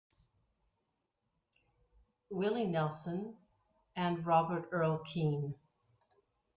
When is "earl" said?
4.71-5.03